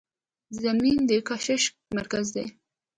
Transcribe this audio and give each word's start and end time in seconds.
زمین 0.61 0.97
د 1.09 1.11
کشش 1.29 1.63
مرکز 1.97 2.25
دی. 2.35 2.45